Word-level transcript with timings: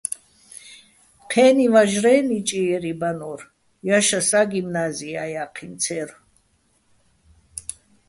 ჴე́ნი 1.29 1.67
ვაჟრე́ 1.73 2.19
ნიჭიერი 2.27 2.93
ბანო́რ, 2.99 3.41
ჲაშასა́ 3.85 4.45
გიმნაზია́ 4.51 5.27
ჲა́ჴიჼ 5.33 5.67
ცე́რ. 5.81 6.09